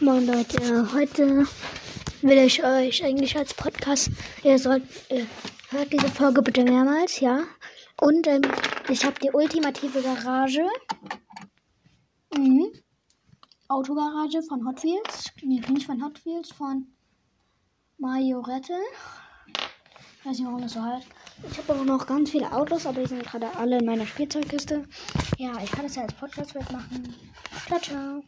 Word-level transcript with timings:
Moin 0.00 0.26
Leute, 0.26 0.56
äh, 0.62 0.92
heute 0.94 1.46
will 2.22 2.38
ich 2.38 2.64
euch 2.64 3.04
eigentlich 3.04 3.36
als 3.36 3.52
Podcast, 3.52 4.10
ihr 4.42 4.58
sollt, 4.58 4.82
ihr 5.10 5.26
hört 5.70 5.92
diese 5.92 6.08
Folge 6.08 6.40
bitte 6.40 6.64
mehrmals, 6.64 7.20
ja. 7.20 7.42
Und 8.00 8.26
ähm, 8.26 8.42
ich 8.88 9.04
habe 9.04 9.18
die 9.20 9.30
ultimative 9.30 10.00
Garage. 10.00 10.66
Mhm. 12.34 12.72
Autogarage 13.68 14.42
von 14.48 14.66
Hot 14.66 14.82
Wheels. 14.82 15.30
Nee, 15.42 15.60
nicht 15.68 15.86
von 15.86 16.02
Hot 16.02 16.24
Wheels, 16.24 16.50
von 16.52 16.86
Majorette. 17.98 18.78
Ich 19.48 20.26
weiß 20.26 20.38
nicht, 20.38 20.46
warum 20.46 20.62
das 20.62 20.72
so 20.72 20.82
heißt. 20.82 21.06
Ich 21.50 21.58
habe 21.58 21.74
auch 21.74 21.84
noch 21.84 22.06
ganz 22.06 22.30
viele 22.30 22.50
Autos, 22.50 22.86
aber 22.86 23.02
die 23.02 23.08
sind 23.08 23.24
gerade 23.24 23.54
alle 23.56 23.78
in 23.78 23.84
meiner 23.84 24.06
Spielzeugkiste. 24.06 24.86
Ja, 25.38 25.52
ich 25.62 25.70
kann 25.70 25.84
das 25.84 25.96
ja 25.96 26.02
als 26.02 26.14
Podcast 26.14 26.54
wegmachen. 26.54 27.14
Ciao, 27.66 27.80
ciao. 27.80 28.22